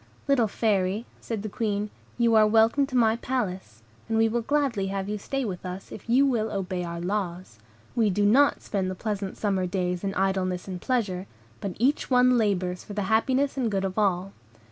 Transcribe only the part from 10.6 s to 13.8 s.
and pleasure, but each one labors for the happiness and